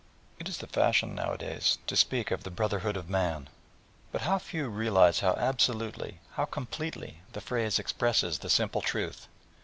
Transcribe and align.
It 0.39 0.49
is 0.49 0.57
the 0.57 0.65
fashion 0.65 1.13
nowadays 1.13 1.77
to 1.85 1.95
speak 1.95 2.31
of 2.31 2.41
the 2.41 2.49
"Brotherhood 2.49 2.97
of 2.97 3.07
man," 3.07 3.49
but 4.11 4.21
how 4.21 4.39
few 4.39 4.67
realise 4.67 5.19
how 5.19 5.35
absolutely, 5.37 6.21
how 6.31 6.45
completely 6.45 7.21
the 7.33 7.39
phrase 7.39 7.77
expresses 7.77 8.39
the 8.39 8.49
simple 8.49 8.81
truth! 8.81 9.27